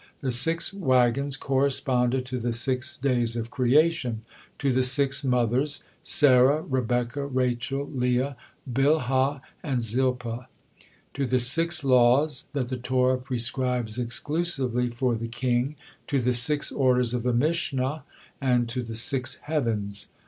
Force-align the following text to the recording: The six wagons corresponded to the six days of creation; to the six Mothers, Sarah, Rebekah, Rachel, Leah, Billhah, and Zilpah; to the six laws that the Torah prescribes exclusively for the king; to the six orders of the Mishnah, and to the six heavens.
The 0.21 0.31
six 0.31 0.73
wagons 0.73 1.37
corresponded 1.37 2.25
to 2.25 2.39
the 2.39 2.53
six 2.53 2.97
days 2.97 3.35
of 3.35 3.51
creation; 3.51 4.23
to 4.57 4.73
the 4.73 4.81
six 4.81 5.23
Mothers, 5.23 5.83
Sarah, 6.01 6.63
Rebekah, 6.63 7.27
Rachel, 7.27 7.85
Leah, 7.87 8.35
Billhah, 8.67 9.41
and 9.61 9.83
Zilpah; 9.83 10.47
to 11.13 11.25
the 11.27 11.37
six 11.39 11.83
laws 11.83 12.45
that 12.53 12.69
the 12.69 12.77
Torah 12.77 13.19
prescribes 13.19 13.99
exclusively 13.99 14.89
for 14.89 15.13
the 15.13 15.27
king; 15.27 15.75
to 16.07 16.19
the 16.19 16.33
six 16.33 16.71
orders 16.71 17.13
of 17.13 17.21
the 17.21 17.31
Mishnah, 17.31 18.03
and 18.41 18.67
to 18.69 18.81
the 18.81 18.95
six 18.95 19.35
heavens. 19.43 20.07